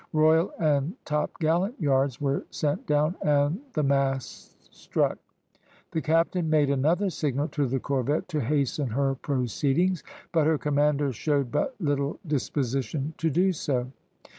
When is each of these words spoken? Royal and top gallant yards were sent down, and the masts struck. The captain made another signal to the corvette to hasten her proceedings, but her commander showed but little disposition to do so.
Royal 0.13 0.51
and 0.57 0.95
top 1.05 1.37
gallant 1.39 1.79
yards 1.79 2.19
were 2.19 2.43
sent 2.49 2.87
down, 2.87 3.15
and 3.21 3.61
the 3.73 3.83
masts 3.83 4.55
struck. 4.71 5.19
The 5.91 6.01
captain 6.01 6.49
made 6.49 6.71
another 6.71 7.11
signal 7.11 7.49
to 7.49 7.67
the 7.67 7.79
corvette 7.79 8.27
to 8.29 8.41
hasten 8.41 8.87
her 8.87 9.13
proceedings, 9.13 10.03
but 10.31 10.47
her 10.47 10.57
commander 10.57 11.13
showed 11.13 11.51
but 11.51 11.75
little 11.79 12.17
disposition 12.27 13.13
to 13.19 13.29
do 13.29 13.53
so. 13.53 13.91